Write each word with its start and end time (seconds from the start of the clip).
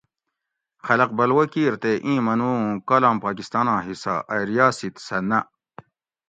خلق 0.85 1.09
بلوہ 1.17 1.43
کیر 1.53 1.73
تے 1.81 1.91
اِیں 2.05 2.19
منو 2.25 2.49
اُُوں 2.59 2.69
کالام 2.89 3.15
پاکستاناں 3.25 3.79
حصّہ 3.87 4.15
ائی 4.33 4.41
ریاست 4.49 4.95
سہ 5.07 5.17
نہ 5.29 5.39